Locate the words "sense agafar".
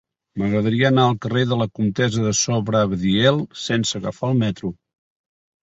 3.67-4.33